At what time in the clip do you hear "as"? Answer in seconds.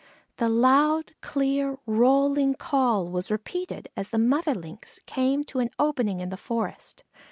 3.95-4.09